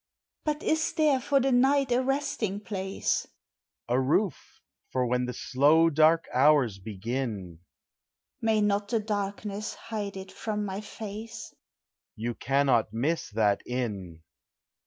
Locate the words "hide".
9.75-10.17